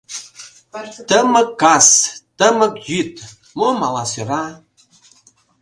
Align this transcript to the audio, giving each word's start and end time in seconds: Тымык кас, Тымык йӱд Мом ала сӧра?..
Тымык 1.07 1.49
кас, 1.61 1.87
Тымык 2.37 2.75
йӱд 2.89 3.13
Мом 3.57 3.79
ала 3.87 4.03
сӧра?.. 4.11 4.45